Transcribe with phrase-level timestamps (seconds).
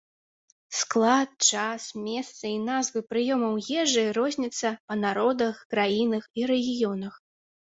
[0.77, 3.53] Склад, час, месца і назвы прыёмаў
[3.83, 7.13] ежы розняцца па народах, краінах і рэгіёнах.